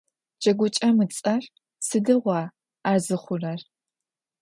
[0.41, 1.43] Джэгукӏэм ыцӏэр:
[1.87, 2.39] «Сыдигъуа
[2.89, 3.61] ар зыхъурэр?».